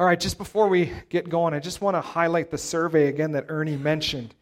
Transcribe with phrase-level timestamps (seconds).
[0.00, 3.32] All right, just before we get going, I just want to highlight the survey again
[3.32, 4.32] that Ernie mentioned.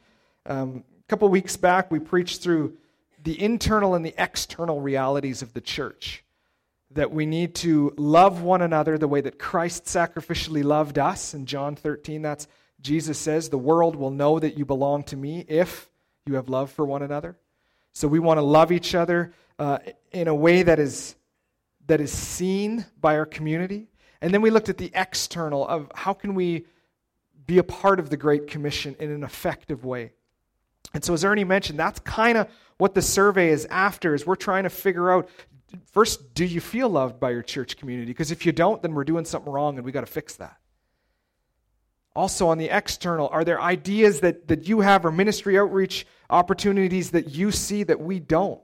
[0.45, 2.77] Um, a couple weeks back, we preached through
[3.25, 6.23] the internal and the external realities of the church.
[6.91, 11.33] That we need to love one another the way that Christ sacrificially loved us.
[11.33, 12.49] In John 13, that's
[12.83, 15.89] Jesus says, The world will know that you belong to me if
[16.27, 17.35] you have love for one another.
[17.95, 19.79] So we want to love each other uh,
[20.13, 21.15] in a way that is,
[21.87, 23.89] that is seen by our community
[24.27, 26.67] and then we looked at the external of how can we
[27.47, 30.15] be a part of the Great Commission in an effective way.
[30.93, 34.17] And so, as Ernie mentioned, that's kind of what the survey is after.
[34.17, 35.29] Is we're trying to figure out
[35.93, 38.11] first, do you feel loved by your church community?
[38.11, 40.57] Because if you don't, then we're doing something wrong, and we got to fix that.
[42.17, 47.13] Also, on the external, are there ideas that, that you have or ministry outreach opportunities
[47.13, 48.61] that you see that we don't?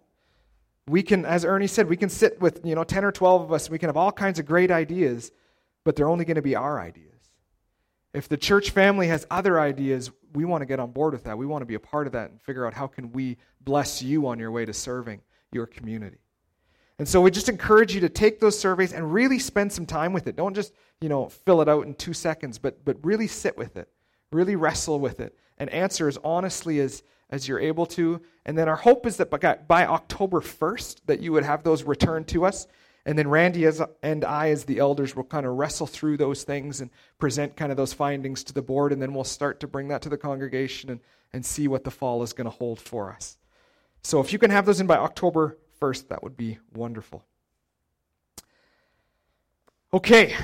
[0.88, 3.52] We can, as Ernie said, we can sit with you know 10 or 12 of
[3.52, 5.30] us, And we can have all kinds of great ideas,
[5.84, 7.08] but they're only going to be our ideas.
[8.14, 11.38] If the church family has other ideas, we want to get on board with that.
[11.38, 14.02] We want to be a part of that and figure out how can we bless
[14.02, 16.18] you on your way to serving your community.
[16.98, 20.12] And so we just encourage you to take those surveys and really spend some time
[20.12, 20.36] with it.
[20.36, 23.76] Don't just, you know, fill it out in 2 seconds, but but really sit with
[23.76, 23.88] it.
[24.30, 28.20] Really wrestle with it and answer as honestly as as you're able to.
[28.44, 31.82] And then our hope is that by, by October 1st that you would have those
[31.82, 32.66] returned to us
[33.04, 36.44] and then Randy as, and I, as the elders, will kind of wrestle through those
[36.44, 39.66] things and present kind of those findings to the board, and then we'll start to
[39.66, 41.00] bring that to the congregation and,
[41.32, 43.38] and see what the fall is going to hold for us.
[44.02, 47.24] So if you can have those in by October 1st, that would be wonderful.
[49.92, 50.34] Okay.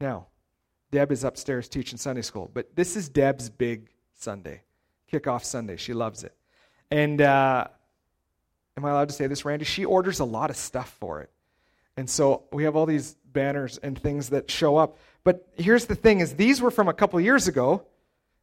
[0.00, 0.26] Now,
[0.90, 4.62] Deb is upstairs teaching Sunday school, but this is Deb's big Sunday,
[5.12, 5.76] kickoff Sunday.
[5.76, 6.34] She loves it.
[6.90, 7.68] And uh,
[8.78, 9.64] am I allowed to say this, Randy?
[9.64, 11.30] She orders a lot of stuff for it.
[11.96, 14.98] And so we have all these banners and things that show up.
[15.24, 17.84] But here's the thing is these were from a couple years ago,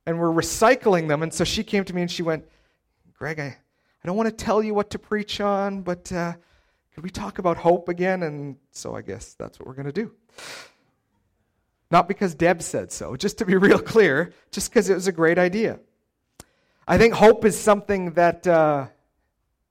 [0.06, 1.23] and we're recycling them.
[1.23, 2.45] And so she came to me and she went,
[3.17, 6.34] Greg, I, I don't want to tell you what to preach on, but uh,
[6.94, 8.23] could we talk about hope again?
[8.23, 10.12] And so I guess that's what we're going to do.
[11.90, 15.13] Not because Deb said so, just to be real clear, just because it was a
[15.13, 15.79] great idea.
[16.88, 18.88] I think hope is something that uh,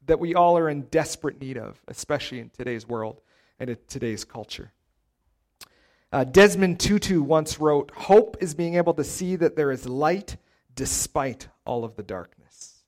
[0.07, 3.21] that we all are in desperate need of, especially in today's world
[3.59, 4.73] and in today's culture.
[6.13, 10.37] Uh, Desmond Tutu once wrote Hope is being able to see that there is light
[10.75, 12.85] despite all of the darkness.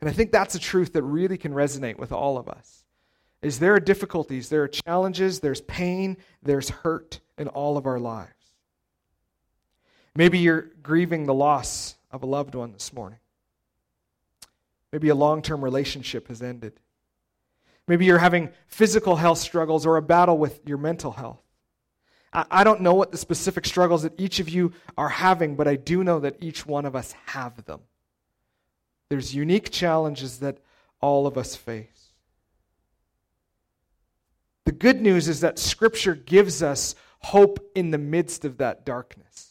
[0.00, 2.84] And I think that's a truth that really can resonate with all of us.
[3.40, 7.98] Is there are difficulties, there are challenges, there's pain, there's hurt in all of our
[7.98, 8.32] lives.
[10.14, 13.20] Maybe you're grieving the loss of a loved one this morning.
[14.92, 16.80] Maybe a long term relationship has ended.
[17.86, 21.40] Maybe you're having physical health struggles or a battle with your mental health.
[22.32, 25.76] I don't know what the specific struggles that each of you are having, but I
[25.76, 27.80] do know that each one of us have them.
[29.08, 30.58] There's unique challenges that
[31.00, 32.10] all of us face.
[34.66, 39.47] The good news is that Scripture gives us hope in the midst of that darkness.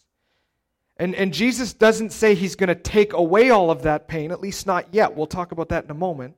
[1.00, 4.42] And, and Jesus doesn't say he's going to take away all of that pain, at
[4.42, 5.16] least not yet.
[5.16, 6.36] We'll talk about that in a moment.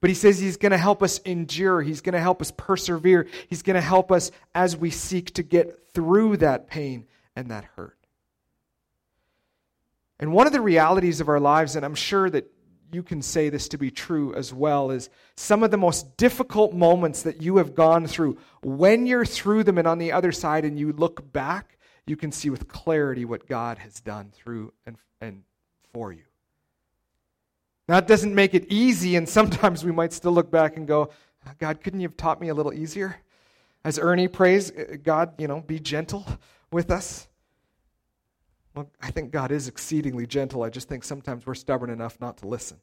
[0.00, 1.82] But he says he's going to help us endure.
[1.82, 3.28] He's going to help us persevere.
[3.48, 7.64] He's going to help us as we seek to get through that pain and that
[7.76, 7.96] hurt.
[10.20, 12.50] And one of the realities of our lives, and I'm sure that
[12.90, 16.72] you can say this to be true as well, is some of the most difficult
[16.72, 20.64] moments that you have gone through, when you're through them and on the other side
[20.64, 21.77] and you look back,
[22.08, 25.42] you can see with clarity what God has done through and, and
[25.92, 26.22] for you.
[27.88, 31.10] Now, doesn't make it easy, and sometimes we might still look back and go,
[31.58, 33.16] God, couldn't you have taught me a little easier?
[33.84, 36.26] As Ernie prays, uh, God, you know, be gentle
[36.70, 37.28] with us.
[38.74, 40.62] Well, I think God is exceedingly gentle.
[40.62, 42.78] I just think sometimes we're stubborn enough not to listen.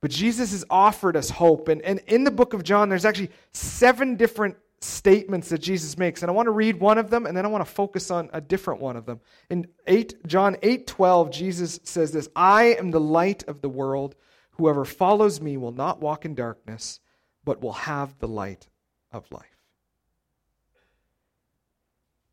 [0.00, 1.68] But Jesus has offered us hope.
[1.68, 6.22] And, and in the book of John, there's actually seven different statements that Jesus makes.
[6.22, 8.28] And I want to read one of them and then I want to focus on
[8.32, 9.20] a different one of them.
[9.50, 14.14] In 8 John 8:12 Jesus says this, "I am the light of the world.
[14.52, 17.00] Whoever follows me will not walk in darkness,
[17.44, 18.68] but will have the light
[19.10, 19.56] of life."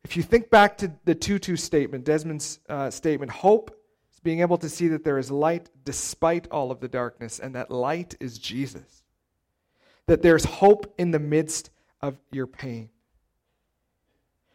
[0.04, 3.70] If you think back to the Tutu statement, Desmond's uh, statement, hope
[4.12, 7.54] is being able to see that there is light despite all of the darkness, and
[7.54, 9.02] that light is Jesus.
[10.06, 11.70] That there's hope in the midst
[12.04, 12.90] of your pain.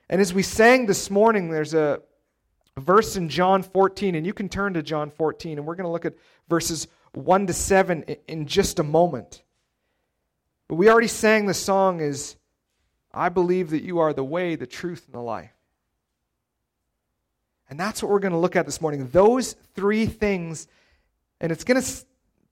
[0.07, 2.01] And as we sang this morning, there's a
[2.77, 5.91] verse in John 14, and you can turn to John 14, and we're going to
[5.91, 6.13] look at
[6.47, 9.41] verses 1 to 7 in just a moment.
[10.67, 12.35] But we already sang the song is
[13.11, 15.49] I believe that you are the way, the truth, and the life.
[17.67, 19.09] And that's what we're going to look at this morning.
[19.11, 20.67] Those three things,
[21.41, 21.87] and it's going to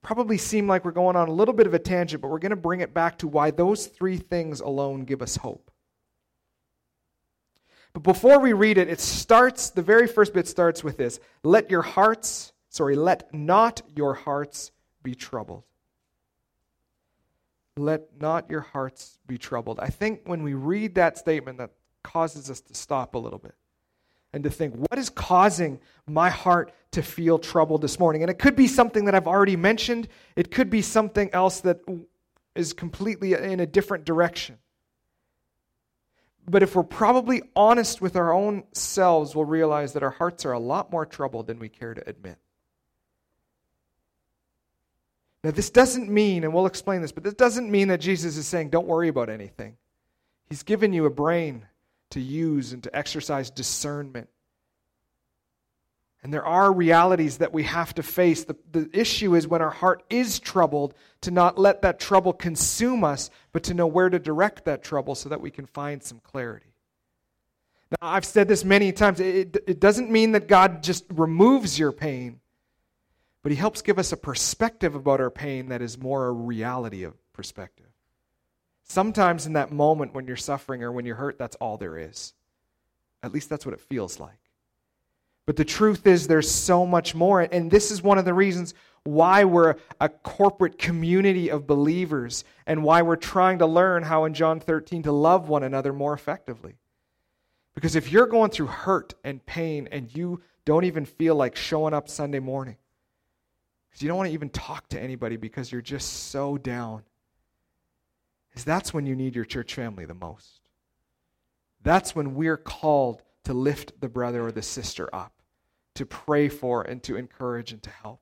[0.07, 2.51] probably seem like we're going on a little bit of a tangent, but we're going
[2.51, 5.69] to bring it back to why those three things alone give us hope.
[7.91, 11.69] But before we read it, it starts, the very first bit starts with this Let
[11.69, 14.71] your hearts, sorry, let not your hearts
[15.03, 15.65] be troubled.
[17.75, 19.77] Let not your hearts be troubled.
[19.77, 21.71] I think when we read that statement, that
[22.01, 23.55] causes us to stop a little bit
[24.37, 28.21] and to think, what is causing my heart to feel troubled this morning?
[28.21, 31.81] And it could be something that I've already mentioned, it could be something else that
[32.55, 34.59] is completely in a different direction.
[36.47, 40.53] But if we're probably honest with our own selves, we'll realize that our hearts are
[40.53, 42.37] a lot more troubled than we care to admit.
[45.43, 48.47] Now, this doesn't mean, and we'll explain this, but this doesn't mean that Jesus is
[48.47, 49.77] saying, don't worry about anything.
[50.47, 51.65] He's given you a brain
[52.11, 54.29] to use and to exercise discernment.
[56.23, 58.43] And there are realities that we have to face.
[58.43, 63.03] The, the issue is when our heart is troubled, to not let that trouble consume
[63.03, 66.19] us, but to know where to direct that trouble so that we can find some
[66.19, 66.73] clarity.
[67.91, 69.19] Now, I've said this many times.
[69.19, 72.41] It, it doesn't mean that God just removes your pain,
[73.43, 77.03] but He helps give us a perspective about our pain that is more a reality
[77.03, 77.86] of perspective.
[78.87, 82.33] Sometimes in that moment when you're suffering or when you're hurt, that's all there is.
[83.21, 84.39] At least that's what it feels like.
[85.45, 87.41] But the truth is, there's so much more.
[87.41, 88.73] And this is one of the reasons
[89.03, 94.33] why we're a corporate community of believers and why we're trying to learn how in
[94.33, 96.75] John 13 to love one another more effectively.
[97.75, 101.93] Because if you're going through hurt and pain and you don't even feel like showing
[101.93, 102.75] up Sunday morning,
[103.89, 107.03] because you don't want to even talk to anybody because you're just so down,
[108.57, 110.61] is that's when you need your church family the most.
[111.83, 115.31] That's when we're called to lift the brother or the sister up
[115.95, 118.19] to pray for and to encourage and to help.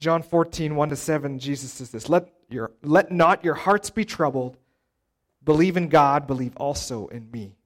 [0.00, 4.04] John 14, 1 to 7, Jesus says this let, your, let not your hearts be
[4.04, 4.56] troubled.
[5.44, 7.56] Believe in God, believe also in me.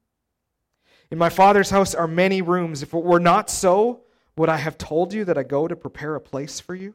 [1.10, 2.82] In my Father's house are many rooms.
[2.82, 4.00] If it were not so,
[4.36, 6.94] would I have told you that I go to prepare a place for you?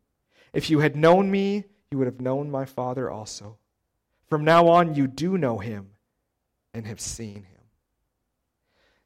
[0.53, 3.57] If you had known me, you would have known my Father also.
[4.29, 5.91] From now on, you do know him
[6.73, 7.61] and have seen him.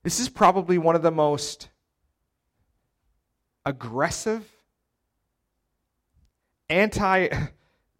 [0.03, 1.69] This is probably one of the most
[3.65, 4.47] aggressive,
[6.69, 7.29] anti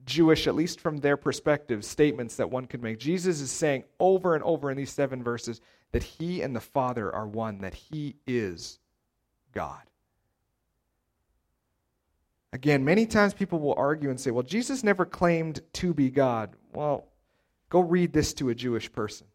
[0.06, 3.00] Jewish, at least from their perspective, statements that one could make.
[3.00, 5.62] Jesus is saying over and over in these seven verses
[5.92, 8.80] that he and the Father are one, that he is
[9.52, 9.82] God.
[12.56, 16.56] Again, many times people will argue and say, well, Jesus never claimed to be God.
[16.74, 17.04] Well,
[17.68, 19.28] go read this to a Jewish person.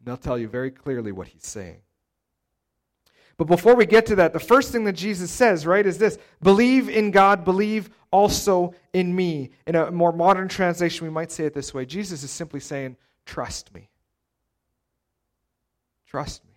[0.00, 1.82] And they'll tell you very clearly what he's saying.
[3.36, 6.18] But before we get to that, the first thing that Jesus says, right, is this
[6.42, 9.50] believe in God, believe also in me.
[9.64, 12.96] In a more modern translation, we might say it this way Jesus is simply saying,
[13.24, 13.88] trust me.
[16.08, 16.47] Trust me.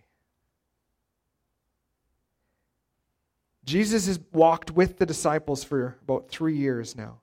[3.64, 7.20] Jesus has walked with the disciples for about three years now.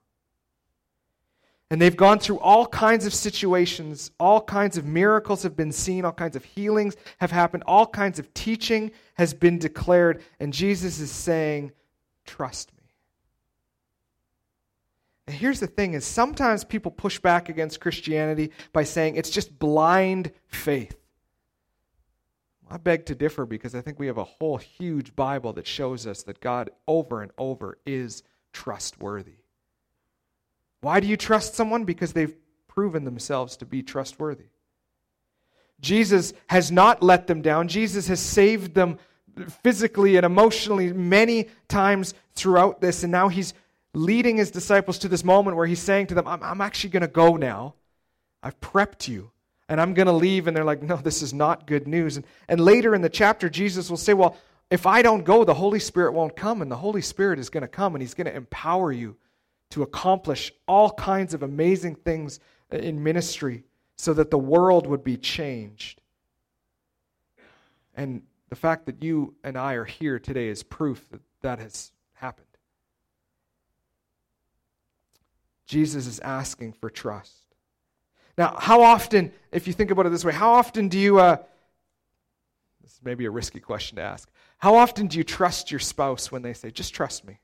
[1.71, 6.03] And they've gone through all kinds of situations, all kinds of miracles have been seen,
[6.03, 10.23] all kinds of healings have happened, all kinds of teaching has been declared.
[10.39, 11.71] And Jesus is saying,
[12.25, 12.79] Trust me.
[15.27, 19.59] And here's the thing is sometimes people push back against Christianity by saying it's just
[19.59, 20.98] blind faith.
[22.71, 26.05] I beg to differ because I think we have a whole huge Bible that shows
[26.05, 28.23] us that God over and over is
[28.53, 29.39] trustworthy.
[30.81, 31.83] Why do you trust someone?
[31.83, 32.35] Because they've
[32.67, 34.45] proven themselves to be trustworthy.
[35.81, 37.67] Jesus has not let them down.
[37.67, 38.99] Jesus has saved them
[39.63, 43.03] physically and emotionally many times throughout this.
[43.03, 43.53] And now he's
[43.93, 47.01] leading his disciples to this moment where he's saying to them, I'm, I'm actually going
[47.01, 47.75] to go now.
[48.43, 49.31] I've prepped you
[49.69, 50.47] and I'm going to leave.
[50.47, 52.17] And they're like, no, this is not good news.
[52.17, 54.35] And, and later in the chapter, Jesus will say, well,
[54.69, 56.61] if I don't go, the Holy Spirit won't come.
[56.61, 59.15] And the Holy Spirit is going to come and he's going to empower you
[59.69, 62.39] to accomplish all kinds of amazing things
[62.71, 63.63] in ministry
[63.95, 66.01] so that the world would be changed.
[67.95, 71.91] And the fact that you and I are here today is proof that that has
[72.13, 72.47] happened.
[75.67, 77.48] Jesus is asking for trust.
[78.39, 81.35] Now, how often, if you think about it this way, how often do you, uh,
[82.81, 86.31] this is maybe a risky question to ask, how often do you trust your spouse
[86.31, 87.41] when they say, just trust me?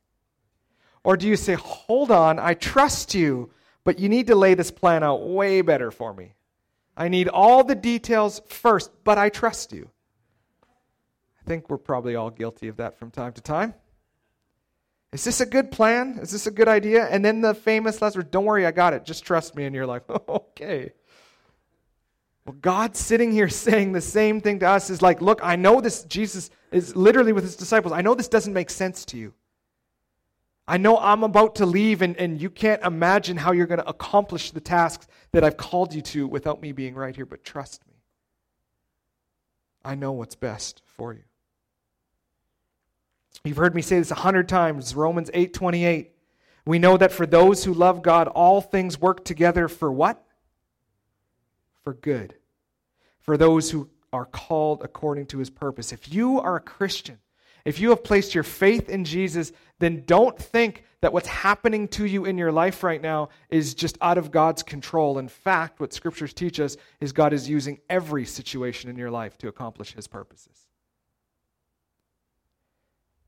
[1.04, 3.52] Or do you say, hold on, I trust you,
[3.84, 6.36] but you need to lay this plan out way better for me?
[6.96, 9.90] I need all the details first, but I trust you.
[10.64, 13.74] I think we're probably all guilty of that from time to time.
[15.16, 16.20] Is this a good plan?
[16.22, 17.06] Is this a good idea?
[17.06, 19.06] And then the famous word, don't worry, I got it.
[19.06, 19.64] Just trust me.
[19.64, 20.92] And you're like, okay.
[22.46, 25.80] Well, God's sitting here saying the same thing to us is like, look, I know
[25.80, 27.94] this, Jesus is literally with his disciples.
[27.94, 29.34] I know this doesn't make sense to you.
[30.68, 33.88] I know I'm about to leave, and, and you can't imagine how you're going to
[33.88, 37.88] accomplish the tasks that I've called you to without me being right here, but trust
[37.88, 37.94] me.
[39.86, 41.24] I know what's best for you.
[43.46, 46.12] You've heard me say this a hundred times, Romans 8 28.
[46.66, 50.26] We know that for those who love God, all things work together for what?
[51.84, 52.34] For good.
[53.22, 55.94] For those who are called according to his purpose.
[55.94, 57.20] If you are a Christian,
[57.66, 62.06] if you have placed your faith in Jesus, then don't think that what's happening to
[62.06, 65.20] you in your life right now is just out of God's control.
[65.20, 69.38] In fact, what scriptures teach us is God is using every situation in your life
[69.40, 70.65] to accomplish his purposes.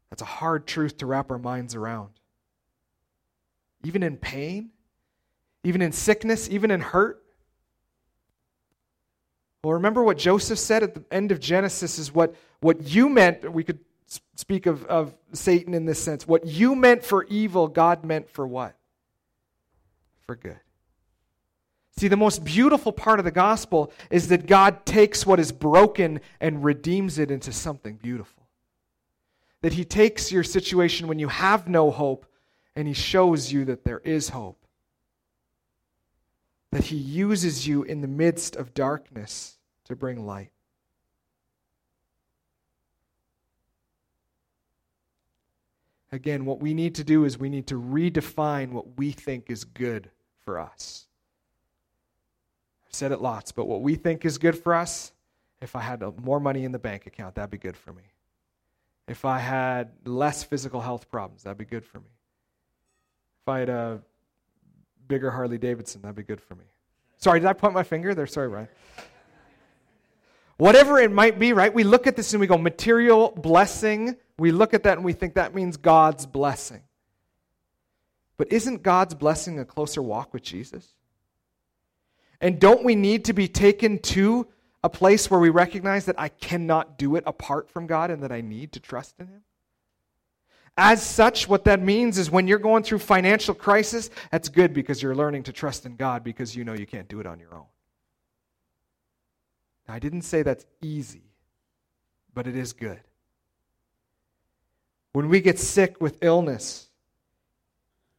[0.10, 2.10] That's a hard truth to wrap our minds around.
[3.84, 4.70] Even in pain,
[5.64, 7.24] even in sickness, even in hurt.
[9.64, 13.52] Well, remember what Joseph said at the end of Genesis is what, what you meant,
[13.52, 13.80] we could
[14.36, 16.28] speak of, of Satan in this sense.
[16.28, 18.76] What you meant for evil, God meant for what?
[20.26, 20.60] For good.
[21.98, 26.22] See, the most beautiful part of the gospel is that God takes what is broken
[26.40, 28.37] and redeems it into something beautiful
[29.68, 32.26] that He takes your situation when you have no hope
[32.78, 34.64] and He shows you that there is hope.
[36.72, 40.52] That He uses you in the midst of darkness to bring light.
[46.14, 49.66] Again, what we need to do is we need to redefine what we think is
[49.66, 50.10] good
[50.46, 51.08] for us.
[52.88, 55.12] I've said it lots, but what we think is good for us,
[55.62, 58.04] if I had more money in the bank account, that'd be good for me.
[59.08, 62.10] If I had less physical health problems, that'd be good for me.
[63.44, 64.02] If I had a
[65.08, 66.66] bigger Harley Davidson, that'd be good for me.
[67.18, 68.28] Sorry, did I point my finger there?
[68.28, 68.68] Sorry, Brian.
[70.58, 71.74] Whatever it might be, right?
[71.74, 74.18] We look at this and we go, material blessing.
[74.38, 76.82] We look at that and we think that means God's blessing.
[78.38, 80.94] But isn't God's blessing a closer walk with Jesus?
[82.42, 84.48] And don't we need to be taken to
[84.84, 88.32] a place where we recognize that I cannot do it apart from God and that
[88.32, 89.44] I need to trust in Him?
[90.78, 95.02] As such, what that means is when you're going through financial crisis, that's good because
[95.02, 97.56] you're learning to trust in God because you know you can't do it on your
[97.56, 97.66] own.
[99.88, 101.24] Now, I didn't say that's easy,
[102.34, 103.00] but it is good.
[105.14, 106.87] When we get sick with illness,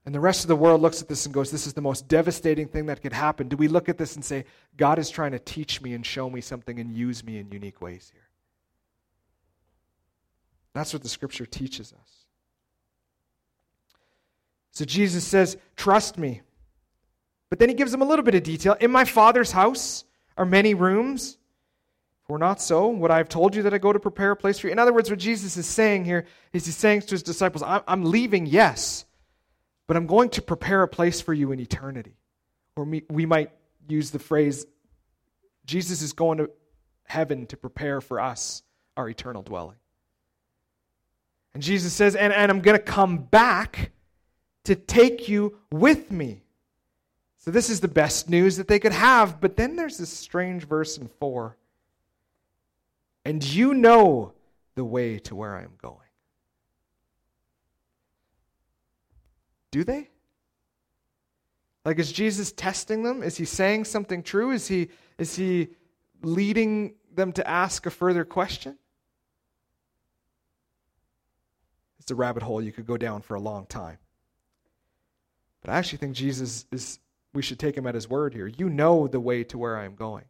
[0.09, 2.09] and the rest of the world looks at this and goes, This is the most
[2.09, 3.47] devastating thing that could happen.
[3.47, 4.47] Do we look at this and say,
[4.79, 7.83] God is trying to teach me and show me something and use me in unique
[7.83, 8.27] ways here?
[10.73, 12.25] That's what the scripture teaches us.
[14.71, 16.41] So Jesus says, Trust me.
[17.51, 18.79] But then he gives them a little bit of detail.
[18.81, 20.05] In my Father's house
[20.39, 21.37] are many rooms.
[22.23, 24.37] If we're not so, would I have told you that I go to prepare a
[24.37, 24.73] place for you?
[24.73, 26.25] In other words, what Jesus is saying here
[26.55, 29.05] is he's saying to his disciples, I'm leaving, yes
[29.89, 32.15] but I'm going to prepare a place for you in eternity.
[32.77, 33.51] Or we, might
[33.89, 34.67] use the phrase,
[35.65, 36.51] Jesus is going to
[37.05, 38.63] heaven to prepare for us
[38.97, 39.79] our eternal dwelling.
[41.55, 43.91] And Jesus says, and, and I'm going to come back
[44.65, 46.43] to take you with me.
[47.39, 49.41] So this is the best news that they could have.
[49.41, 51.57] But then there's this strange verse in 4.
[53.25, 54.35] And you know
[54.75, 56.08] the way to where I am going.
[59.71, 60.11] Do they?
[61.85, 63.23] Like, is Jesus testing them?
[63.23, 64.51] Is he saying something true?
[64.51, 65.69] Is he, is he
[66.23, 68.77] leading them to ask a further question?
[72.01, 73.99] It's a rabbit hole you could go down for a long time.
[75.63, 76.99] But I actually think Jesus is,
[77.33, 78.47] we should take him at his word here.
[78.47, 80.25] You know the way to where I am going.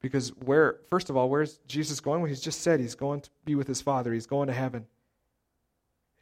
[0.00, 2.20] Because where, first of all, where's Jesus going?
[2.20, 4.86] Well, he's just said he's going to be with his Father, he's going to heaven.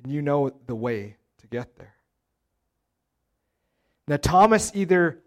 [0.02, 1.94] And you know the way to get there.
[4.08, 5.20] Now, Thomas, either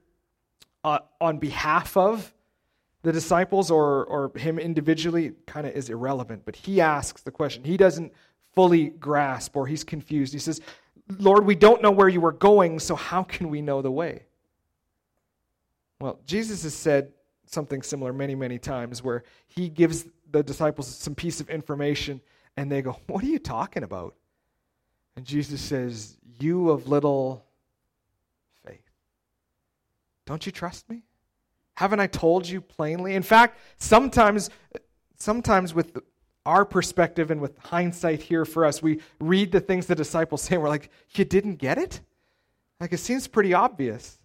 [0.84, 2.34] uh, on behalf of
[3.02, 7.64] the disciples or, or him individually, kind of is irrelevant, but he asks the question.
[7.64, 8.14] He doesn't
[8.56, 10.34] fully grasp or he's confused.
[10.34, 10.62] He says,
[11.18, 14.24] Lord, we don't know where you are going, so how can we know the way?
[16.00, 17.12] Well, Jesus has said
[17.46, 22.22] something similar many, many times where he gives the disciples some piece of information
[22.56, 24.16] and they go, What are you talking about?
[25.20, 27.44] And Jesus says, You of little
[28.66, 28.90] faith.
[30.26, 31.02] Don't you trust me?
[31.74, 33.16] Haven't I told you plainly?
[33.16, 34.50] In fact, sometimes,
[35.18, 35.98] sometimes with
[36.46, 40.56] our perspective and with hindsight here for us, we read the things the disciples say
[40.56, 42.00] and we're like, You didn't get it?
[42.80, 44.20] Like, it seems pretty obvious.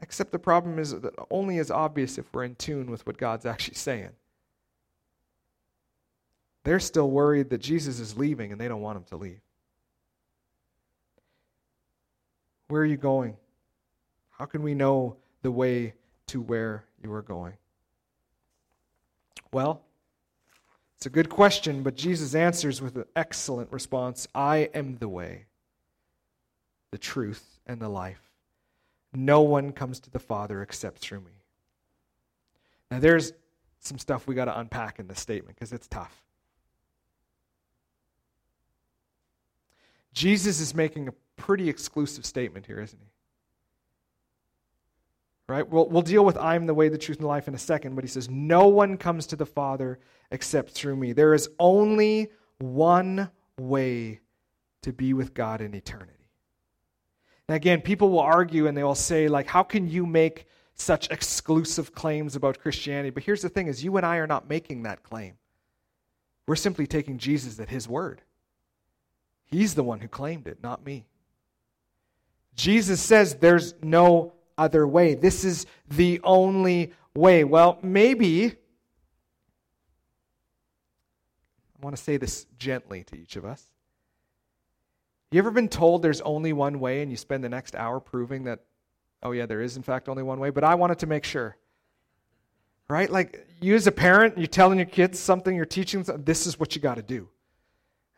[0.00, 3.44] Except the problem is that only is obvious if we're in tune with what God's
[3.44, 4.12] actually saying.
[6.64, 9.40] They're still worried that Jesus is leaving and they don't want him to leave.
[12.68, 13.36] Where are you going?
[14.30, 15.94] How can we know the way
[16.28, 17.54] to where you are going?
[19.52, 19.82] Well,
[20.96, 25.46] it's a good question, but Jesus answers with an excellent response I am the way,
[26.92, 28.22] the truth, and the life.
[29.12, 31.32] No one comes to the Father except through me.
[32.90, 33.32] Now, there's
[33.80, 36.22] some stuff we got to unpack in this statement because it's tough.
[40.12, 43.08] Jesus is making a pretty exclusive statement here, isn't he?
[45.48, 45.68] Right?
[45.68, 47.94] We'll, we'll deal with I'm the way, the truth, and the life in a second,
[47.94, 49.98] but he says, No one comes to the Father
[50.30, 51.12] except through me.
[51.12, 54.20] There is only one way
[54.82, 56.12] to be with God in eternity.
[57.48, 61.10] And again, people will argue and they will say, like, how can you make such
[61.10, 63.10] exclusive claims about Christianity?
[63.10, 65.34] But here's the thing is you and I are not making that claim.
[66.46, 68.22] We're simply taking Jesus at his word.
[69.52, 71.04] He's the one who claimed it, not me.
[72.56, 75.14] Jesus says there's no other way.
[75.14, 77.44] This is the only way.
[77.44, 78.54] Well, maybe, I
[81.82, 83.62] want to say this gently to each of us.
[85.30, 88.44] You ever been told there's only one way and you spend the next hour proving
[88.44, 88.60] that,
[89.22, 91.58] oh, yeah, there is in fact only one way, but I wanted to make sure?
[92.88, 93.10] Right?
[93.10, 96.58] Like, you as a parent, you're telling your kids something, you're teaching them, this is
[96.58, 97.28] what you got to do.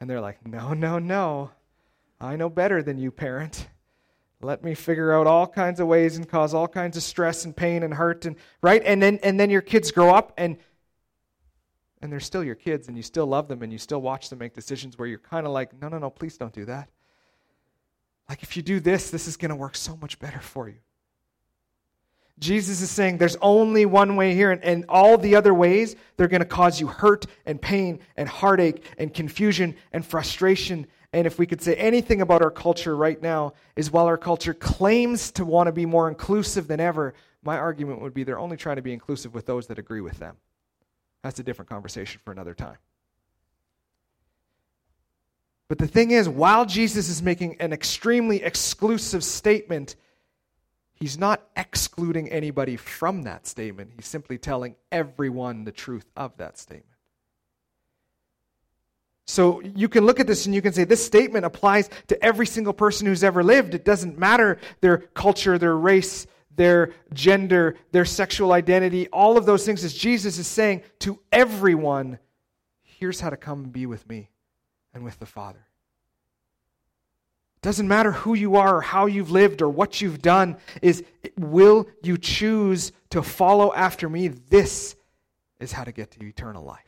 [0.00, 1.50] And they're like, no, no, no.
[2.20, 3.68] I know better than you, parent.
[4.40, 7.56] Let me figure out all kinds of ways and cause all kinds of stress and
[7.56, 10.58] pain and hurt and right and then and then your kids grow up and
[12.02, 14.40] and they're still your kids and you still love them and you still watch them
[14.40, 16.90] make decisions where you're kind of like no no no please don't do that
[18.28, 20.78] like, if you do this, this is going to work so much better for you.
[22.38, 26.28] Jesus is saying there's only one way here, and, and all the other ways, they're
[26.28, 30.86] going to cause you hurt and pain and heartache and confusion and frustration.
[31.12, 34.52] And if we could say anything about our culture right now, is while our culture
[34.52, 38.56] claims to want to be more inclusive than ever, my argument would be they're only
[38.56, 40.36] trying to be inclusive with those that agree with them.
[41.22, 42.78] That's a different conversation for another time.
[45.68, 49.96] But the thing is, while Jesus is making an extremely exclusive statement,
[51.04, 53.90] he's not excluding anybody from that statement.
[53.94, 56.96] He's simply telling everyone the truth of that statement.
[59.26, 62.46] So you can look at this and you can say this statement applies to every
[62.46, 63.74] single person who's ever lived.
[63.74, 69.66] It doesn't matter their culture, their race, their gender, their sexual identity, all of those
[69.66, 72.18] things, as Jesus is saying to everyone,
[72.80, 74.30] here's how to come and be with me
[74.94, 75.66] and with the Father.
[77.64, 81.02] Doesn't matter who you are or how you've lived or what you've done, is
[81.38, 84.28] will you choose to follow after me?
[84.28, 84.96] This
[85.60, 86.80] is how to get to eternal life.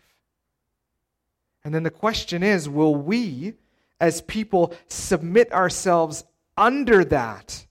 [1.65, 3.55] And then the question is will we,
[4.03, 6.25] as people, submit ourselves
[6.59, 7.67] under that?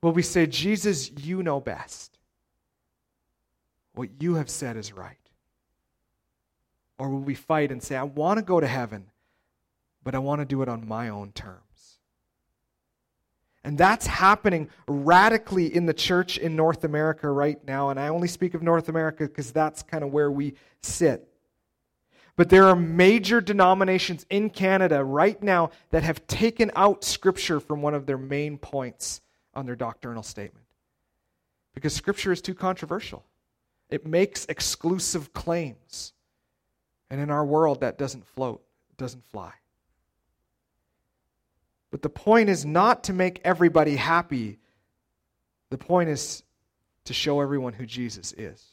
[0.00, 2.16] Will we say, Jesus, you know best?
[3.96, 5.16] What you have said is right?
[6.96, 9.10] Or will we fight and say, I want to go to heaven,
[10.04, 11.63] but I want to do it on my own terms?
[13.64, 17.88] And that's happening radically in the church in North America right now.
[17.88, 21.26] And I only speak of North America because that's kind of where we sit.
[22.36, 27.80] But there are major denominations in Canada right now that have taken out Scripture from
[27.80, 29.22] one of their main points
[29.54, 30.66] on their doctrinal statement.
[31.74, 33.24] Because Scripture is too controversial,
[33.88, 36.12] it makes exclusive claims.
[37.08, 39.52] And in our world, that doesn't float, it doesn't fly.
[41.94, 44.58] But the point is not to make everybody happy.
[45.70, 46.42] The point is
[47.04, 48.64] to show everyone who Jesus is.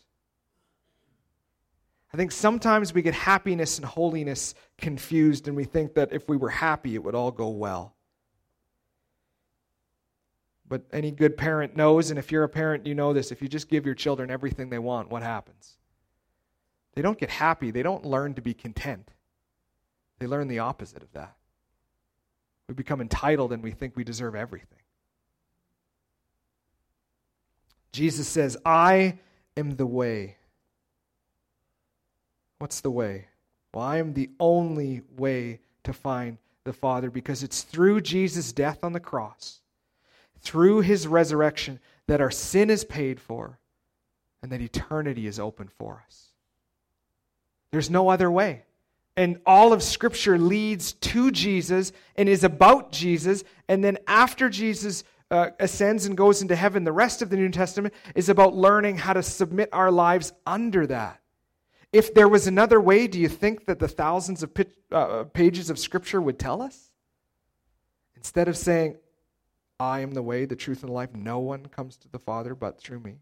[2.12, 6.36] I think sometimes we get happiness and holiness confused, and we think that if we
[6.36, 7.94] were happy, it would all go well.
[10.68, 13.48] But any good parent knows, and if you're a parent, you know this if you
[13.48, 15.78] just give your children everything they want, what happens?
[16.96, 17.70] They don't get happy.
[17.70, 19.12] They don't learn to be content.
[20.18, 21.36] They learn the opposite of that.
[22.72, 24.80] We become entitled and we think we deserve everything.
[27.92, 29.20] Jesus says, I
[29.58, 30.38] am the way.
[32.60, 33.26] What's the way?
[33.74, 38.86] Well, I am the only way to find the Father because it's through Jesus' death
[38.86, 39.60] on the cross,
[40.40, 43.60] through his resurrection, that our sin is paid for
[44.42, 46.28] and that eternity is open for us.
[47.72, 48.64] There's no other way.
[49.18, 53.44] And all of Scripture leads to Jesus and is about Jesus.
[53.68, 57.50] And then after Jesus uh, ascends and goes into heaven, the rest of the New
[57.50, 61.20] Testament is about learning how to submit our lives under that.
[61.92, 64.52] If there was another way, do you think that the thousands of
[64.92, 66.92] uh, pages of Scripture would tell us?
[68.16, 68.96] Instead of saying,
[69.80, 72.56] I am the way, the truth, and the life, no one comes to the Father
[72.56, 73.18] but through me.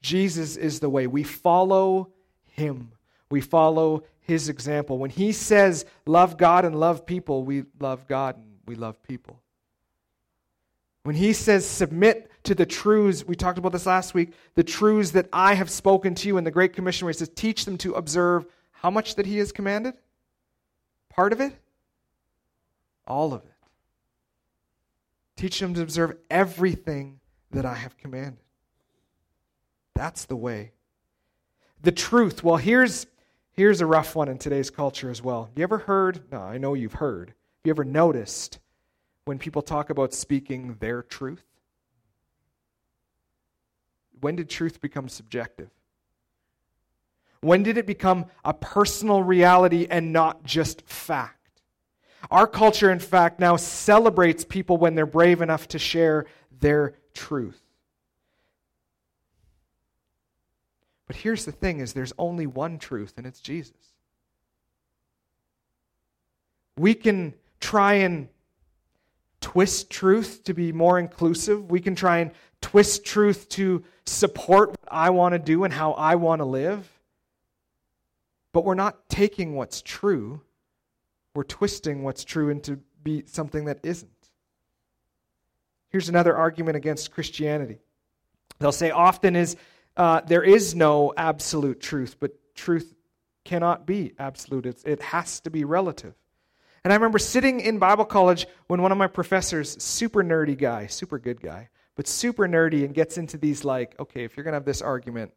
[0.00, 1.06] Jesus is the way.
[1.06, 2.12] We follow
[2.44, 2.92] him,
[3.30, 4.98] we follow his example.
[4.98, 9.40] When he says, love God and love people, we love God and we love people.
[11.02, 15.10] When he says, submit to the truths, we talked about this last week, the truths
[15.10, 17.76] that I have spoken to you in the Great Commission, where he says, teach them
[17.78, 19.94] to observe how much that he has commanded?
[21.10, 21.52] Part of it?
[23.06, 23.50] All of it.
[25.36, 28.40] Teach them to observe everything that I have commanded.
[29.94, 30.72] That's the way.
[31.82, 32.42] The truth.
[32.42, 33.06] Well, here's
[33.54, 35.50] here's a rough one in today's culture as well.
[35.56, 36.20] You ever heard?
[36.30, 37.28] No, I know you've heard.
[37.28, 38.58] Have you ever noticed
[39.24, 41.44] when people talk about speaking their truth?
[44.20, 45.70] When did truth become subjective?
[47.40, 51.62] When did it become a personal reality and not just fact?
[52.30, 56.24] Our culture, in fact, now celebrates people when they're brave enough to share
[56.60, 57.63] their truth.
[61.06, 63.76] But here's the thing is there's only one truth and it's Jesus.
[66.76, 68.28] We can try and
[69.40, 71.70] twist truth to be more inclusive.
[71.70, 75.92] We can try and twist truth to support what I want to do and how
[75.92, 76.90] I want to live.
[78.52, 80.40] But we're not taking what's true,
[81.34, 84.10] we're twisting what's true into be something that isn't.
[85.90, 87.78] Here's another argument against Christianity.
[88.58, 89.56] They'll say often is
[89.96, 92.94] uh, there is no absolute truth, but truth
[93.44, 94.66] cannot be absolute.
[94.66, 96.14] It's, it has to be relative.
[96.82, 100.86] And I remember sitting in Bible college when one of my professors, super nerdy guy,
[100.86, 104.52] super good guy, but super nerdy, and gets into these like, okay, if you're going
[104.52, 105.32] to have this argument,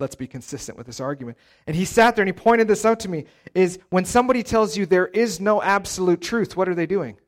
[0.00, 1.38] let's be consistent with this argument.
[1.66, 4.76] And he sat there and he pointed this out to me is when somebody tells
[4.76, 7.18] you there is no absolute truth, what are they doing?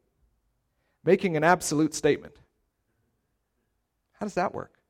[1.05, 2.35] Making an absolute statement.
[4.15, 4.82] How does that work?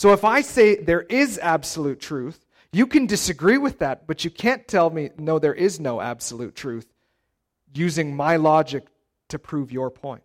[0.00, 4.30] So if I say there is absolute truth, you can disagree with that, but you
[4.30, 6.86] can't tell me, no, there is no absolute truth
[7.74, 8.86] using my logic
[9.28, 10.22] to prove your point.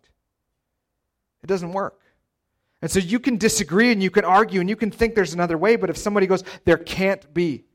[1.42, 2.00] It doesn't work.
[2.80, 5.58] And so you can disagree and you can argue and you can think there's another
[5.58, 7.66] way, but if somebody goes, there can't be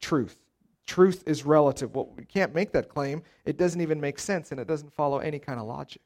[0.00, 0.38] truth,
[0.86, 1.94] truth is relative.
[1.94, 3.22] Well, we can't make that claim.
[3.44, 6.00] It doesn't even make sense and it doesn't follow any kind of logic.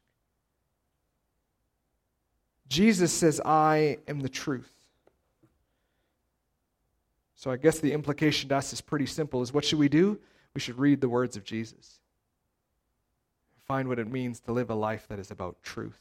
[2.67, 4.80] Jesus says, I am the truth.
[7.41, 10.19] So I guess the implication to us is pretty simple is what should we do?
[10.53, 11.99] We should read the words of Jesus.
[13.65, 15.97] Find what it means to live a life that is about truth.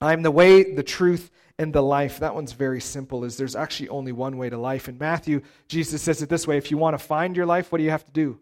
[0.00, 2.20] I'm the way, the truth, and the life.
[2.20, 4.88] That one's very simple, is there's actually only one way to life.
[4.88, 7.78] In Matthew, Jesus says it this way if you want to find your life, what
[7.78, 8.38] do you have to do?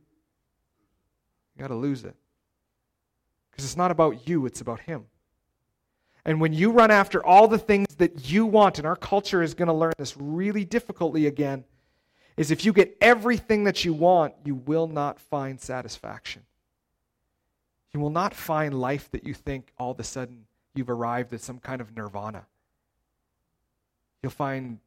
[1.56, 2.16] You got to lose it.
[3.50, 5.06] Because it's not about you, it's about Him.
[6.26, 9.54] And when you run after all the things that you want, and our culture is
[9.54, 11.64] going to learn this really difficultly again,
[12.36, 16.42] is if you get everything that you want, you will not find satisfaction.
[17.94, 21.40] You will not find life that you think all of a sudden you've arrived at
[21.40, 22.46] some kind of nirvana.
[24.20, 24.80] You'll find,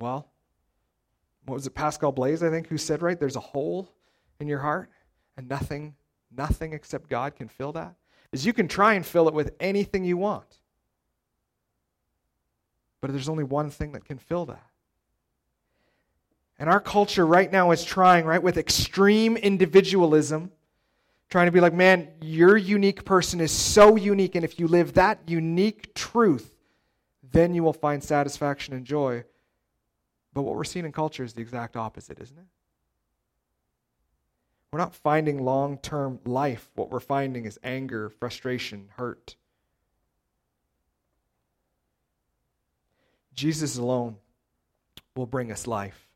[0.00, 0.26] well,
[1.46, 3.88] what was it, Pascal Blaise, I think, who said, right, there's a hole
[4.40, 4.90] in your heart,
[5.36, 5.94] and nothing,
[6.36, 7.94] nothing except God can fill that
[8.34, 10.58] is you can try and fill it with anything you want.
[13.00, 14.66] But there's only one thing that can fill that.
[16.58, 20.50] And our culture right now is trying, right, with extreme individualism,
[21.30, 24.34] trying to be like, man, your unique person is so unique.
[24.34, 26.56] And if you live that unique truth,
[27.30, 29.22] then you will find satisfaction and joy.
[30.32, 32.46] But what we're seeing in culture is the exact opposite, isn't it?
[34.74, 36.68] We're not finding long term life.
[36.74, 39.36] What we're finding is anger, frustration, hurt.
[43.36, 44.16] Jesus alone
[45.14, 46.08] will bring us life.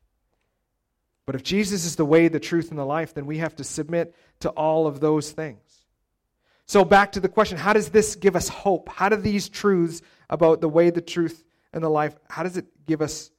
[1.25, 3.63] But if Jesus is the way, the truth, and the life, then we have to
[3.63, 5.85] submit to all of those things.
[6.65, 8.89] So, back to the question how does this give us hope?
[8.89, 12.65] How do these truths about the way, the truth, and the life, how does it
[12.85, 13.31] give us?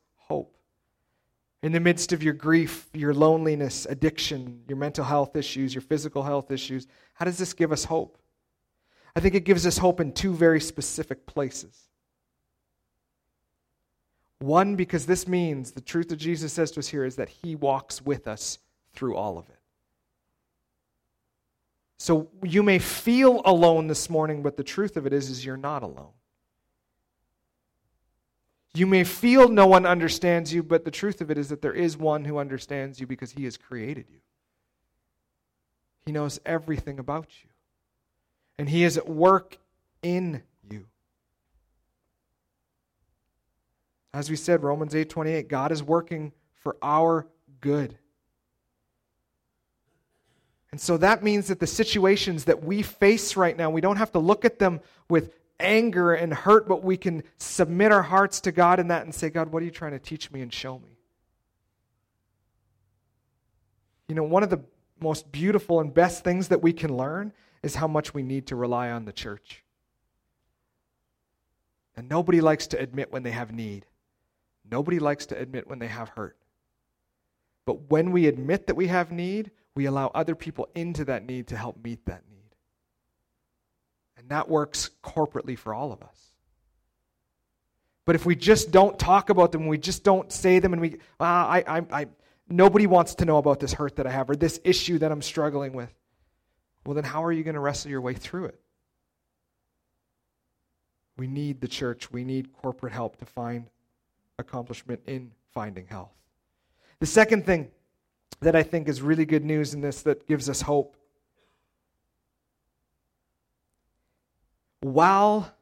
[1.62, 6.23] In the midst of your grief, your loneliness, addiction, your mental health issues, your physical
[6.23, 8.18] health issues, how does this give us hope?
[9.14, 11.88] I think it gives us hope in two very specific places.
[14.38, 17.57] One, because this means the truth that Jesus says to us here is that he
[17.57, 18.59] walks with us
[18.94, 19.59] through all of it.
[21.99, 25.59] So you may feel alone this morning, but the truth of it is, is you're
[25.59, 26.12] not alone.
[28.75, 31.73] You may feel no one understands you, but the truth of it is that there
[31.73, 34.21] is one who understands you because he has created you.
[36.07, 37.51] He knows everything about you.
[38.59, 39.59] And he is at work
[40.03, 40.87] in you.
[44.13, 47.27] As we said, Romans 8:28, God is working for our
[47.61, 47.99] good.
[50.73, 54.13] And so that means that the situations that we face right now, we don't have
[54.13, 58.53] to look at them with anger and hurt, but we can submit our hearts to
[58.53, 60.79] God in that and say, God, what are you trying to teach me and show
[60.79, 60.99] me?
[64.09, 64.61] You know, one of the
[65.01, 68.57] most beautiful and best things that we can learn is how much we need to
[68.57, 69.62] rely on the church.
[71.96, 73.87] And nobody likes to admit when they have need.
[74.70, 76.37] Nobody likes to admit when they have hurt.
[77.66, 81.49] But when we admit that we have need, we allow other people into that need
[81.49, 82.30] to help meet that need.
[84.31, 86.33] That works corporately for all of us.
[88.07, 90.99] But if we just don't talk about them, we just don't say them, and we,
[91.19, 92.07] ah, I, I, I,
[92.49, 95.21] nobody wants to know about this hurt that I have or this issue that I'm
[95.21, 95.93] struggling with,
[96.87, 98.61] well, then how are you going to wrestle your way through it?
[101.19, 102.11] We need the church.
[102.12, 103.69] We need corporate help to find
[104.38, 106.12] accomplishment in finding health.
[107.01, 107.69] The second thing
[108.40, 110.97] that I think is really good news in this that gives us hope
[114.81, 115.53] while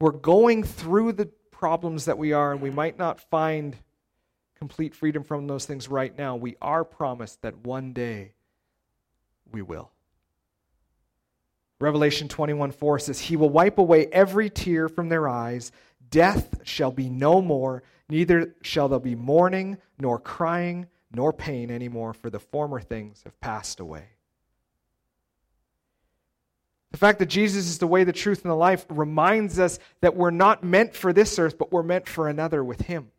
[0.00, 3.76] we're going through the problems that we are, and we might not find
[4.58, 8.32] complete freedom from those things right now, we are promised that one day
[9.52, 9.90] we will.
[11.78, 15.72] Revelation 21 4 says, He will wipe away every tear from their eyes.
[16.10, 22.14] Death shall be no more, neither shall there be mourning, nor crying, nor pain anymore,
[22.14, 24.15] for the former things have passed away.
[26.96, 30.16] The fact that Jesus is the way, the truth, and the life reminds us that
[30.16, 33.10] we're not meant for this earth, but we're meant for another with Him.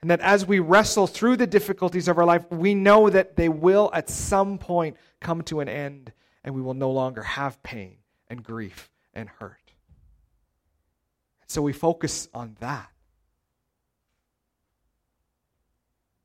[0.00, 3.48] And that as we wrestle through the difficulties of our life, we know that they
[3.48, 6.12] will at some point come to an end
[6.44, 7.96] and we will no longer have pain
[8.28, 9.72] and grief and hurt.
[11.48, 12.92] So we focus on that.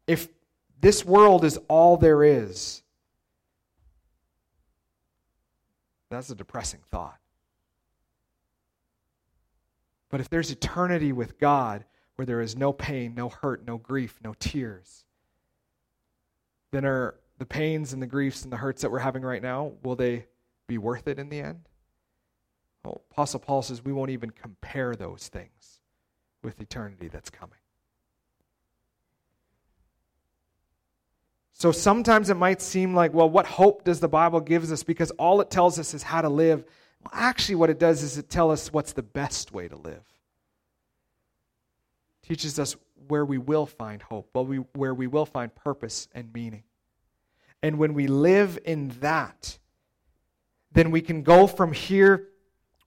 [0.05, 0.27] If
[0.79, 2.80] this world is all there is,
[6.11, 7.17] That's a depressing thought.
[10.09, 11.85] But if there's eternity with God
[12.17, 15.05] where there is no pain, no hurt, no grief, no tears,
[16.71, 19.71] then are the pains and the griefs and the hurts that we're having right now,
[19.83, 20.27] will they
[20.67, 21.61] be worth it in the end?
[22.83, 25.79] Well, Apostle Paul says we won't even compare those things
[26.43, 27.60] with eternity that's coming.
[31.61, 34.81] So sometimes it might seem like, well, what hope does the Bible gives us?
[34.81, 36.65] Because all it tells us is how to live.
[37.03, 40.01] Well, actually, what it does is it tells us what's the best way to live.
[42.23, 42.75] It teaches us
[43.07, 44.35] where we will find hope,
[44.73, 46.63] where we will find purpose and meaning.
[47.61, 49.59] And when we live in that,
[50.71, 52.29] then we can go from here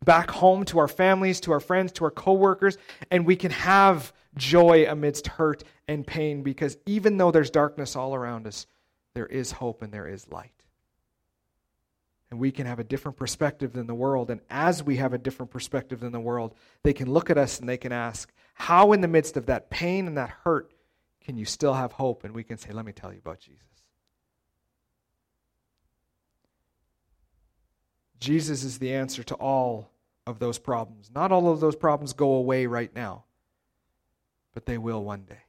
[0.05, 2.77] back home to our families, to our friends, to our coworkers,
[3.13, 8.15] and we can have joy amidst hurt and pain because even though there's darkness all
[8.15, 8.67] around us,
[9.15, 10.51] there is hope and there is light.
[12.31, 14.31] And we can have a different perspective than the world.
[14.31, 17.61] And as we have a different perspective than the world, they can look at us
[17.61, 20.73] and they can ask, How, in the midst of that pain and that hurt,
[21.21, 22.25] can you still have hope?
[22.25, 23.61] And we can say, Let me tell you about Jesus.
[28.19, 29.91] Jesus is the answer to all
[30.27, 31.11] of those problems.
[31.15, 33.25] Not all of those problems go away right now
[34.55, 35.43] but they will one day.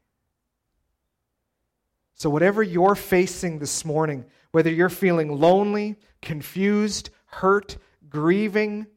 [2.16, 7.78] So, whatever you're facing this morning, whether you're feeling lonely, confused, hurt,
[8.10, 8.88] grieving,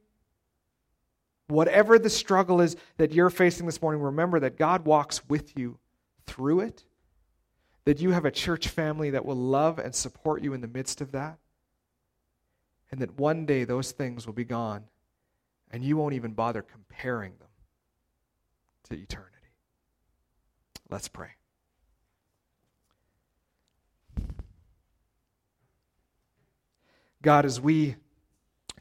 [1.49, 5.79] whatever the struggle is that you're facing this morning, remember that God walks with you
[6.27, 6.85] through it,
[7.85, 11.01] that you have a church family that will love and support you in the midst
[11.01, 11.39] of that.
[12.91, 14.85] And that one day those things will be gone
[15.71, 17.49] and you won't even bother comparing them
[18.89, 19.38] to eternity.
[20.91, 21.31] Let's pray.
[27.21, 27.97] God, as we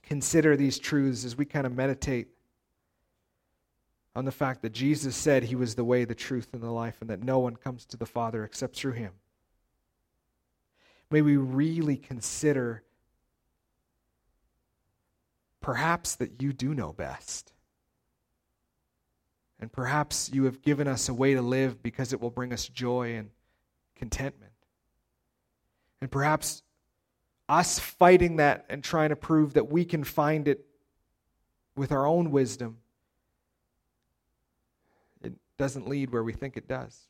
[0.04, 2.28] consider these truths, as we kind of meditate
[4.16, 6.96] on the fact that Jesus said he was the way, the truth, and the life,
[7.02, 9.12] and that no one comes to the Father except through him,
[11.12, 12.84] may we really consider
[15.60, 17.54] perhaps that you do know best.
[19.60, 22.68] And perhaps you have given us a way to live because it will bring us
[22.68, 23.30] joy and
[23.96, 24.52] contentment.
[26.00, 26.62] And perhaps
[27.50, 30.66] us fighting that and trying to prove that we can find it
[31.76, 32.78] with our own wisdom,
[35.24, 37.08] it doesn't lead where we think it does.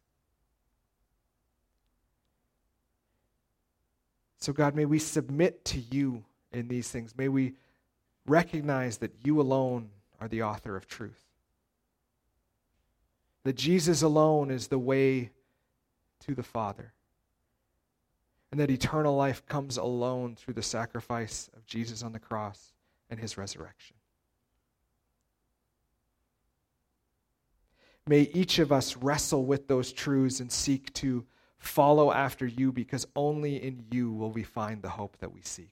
[4.40, 7.18] So, God, may we submit to you in these things.
[7.18, 7.56] May we
[8.26, 9.90] recognize that you alone
[10.22, 11.27] are the author of truth.
[13.48, 15.32] That Jesus alone is the way
[16.26, 16.92] to the Father
[18.52, 22.74] and that eternal life comes alone through the sacrifice of Jesus on the cross
[23.10, 23.96] and his resurrection.
[28.06, 31.26] May each of us wrestle with those truths and seek to
[31.58, 35.72] follow after you because only in you will we find the hope that we seek.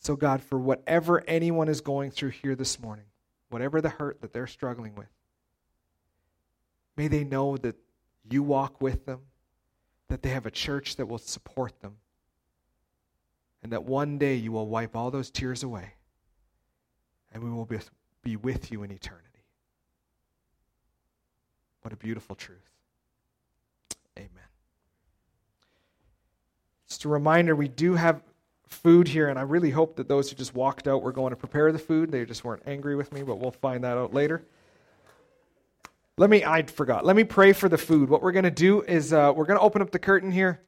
[0.00, 3.06] So, God, for whatever anyone is going through here this morning,
[3.48, 5.06] whatever the hurt that they're struggling with,
[6.98, 7.76] may they know that
[8.28, 9.20] you walk with them
[10.08, 11.96] that they have a church that will support them,
[13.62, 15.94] and that one day you will wipe all those tears away,
[17.32, 19.24] and we will be, with you in eternity.
[21.80, 22.58] What a beautiful truth.
[24.18, 24.28] Amen.
[26.88, 28.22] Just a reminder we do have
[28.66, 31.36] food here, and I really hope that those who just walked out were going to
[31.36, 32.10] prepare the food.
[32.10, 34.44] They just weren't angry with me, but we'll find that out later.
[36.18, 37.06] Let me, I forgot.
[37.06, 38.10] Let me pray for the food.
[38.10, 40.60] What we're going to do is uh, we're going to open up the curtain here,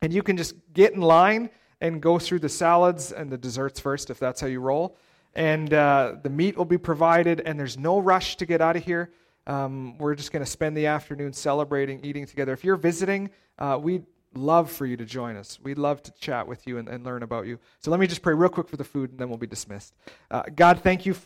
[0.00, 3.80] and you can just get in line and go through the salads and the desserts
[3.80, 4.96] first, if that's how you roll.
[5.34, 8.84] And uh, the meat will be provided, and there's no rush to get out of
[8.84, 9.10] here.
[9.48, 12.52] Um, we're just going to spend the afternoon celebrating, eating together.
[12.52, 15.58] If you're visiting, uh, we'd love for you to join us.
[15.62, 17.58] We'd love to chat with you and, and, learn about you.
[17.80, 19.94] So let me just pray real quick for the food, and then we'll be dismissed.
[20.30, 21.14] Uh, God, thank you